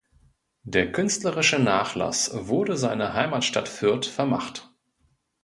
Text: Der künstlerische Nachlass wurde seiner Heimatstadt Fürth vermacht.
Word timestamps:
Der 0.63 0.91
künstlerische 0.91 1.59
Nachlass 1.59 2.31
wurde 2.33 2.75
seiner 2.75 3.13
Heimatstadt 3.13 3.67
Fürth 3.69 4.07
vermacht. 4.07 4.67